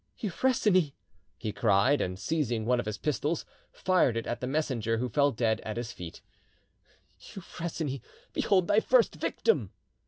[0.17, 0.93] "Euphrosyne!"
[1.37, 5.29] he cried, and, seizing one of his pistols, fired it at the messenger, who fell
[5.31, 8.01] dead at his feet,—"Euphrosyne,
[8.33, 9.69] behold thy first victim!"